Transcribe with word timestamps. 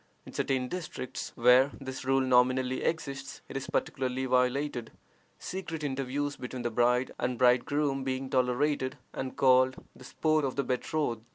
In 0.25 0.33
certain 0.33 0.67
districts 0.67 1.31
where 1.35 1.69
this 1.79 2.03
rule 2.03 2.21
nominally 2.21 2.81
exists 2.83 3.41
it 3.47 3.55
is 3.55 3.67
practically 3.67 4.25
violated, 4.25 4.89
secret 5.37 5.83
interviews 5.83 6.37
between 6.37 6.63
the 6.63 6.71
bride 6.71 7.11
and 7.19 7.37
bridegroom 7.37 8.03
being 8.03 8.27
tolerated, 8.27 8.97
and 9.13 9.37
called 9.37 9.75
"the 9.95 10.03
sport 10.03 10.43
of 10.43 10.55
the 10.55 10.63
betrothed." 10.63 11.21